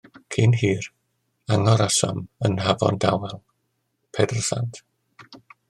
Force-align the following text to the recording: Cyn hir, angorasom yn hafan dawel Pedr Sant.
Cyn 0.35 0.53
hir, 0.61 0.87
angorasom 1.57 2.23
yn 2.49 2.57
hafan 2.69 2.99
dawel 3.05 3.39
Pedr 4.19 4.43
Sant. 4.51 4.85